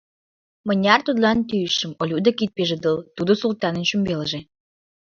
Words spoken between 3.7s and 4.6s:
шӱмбелже.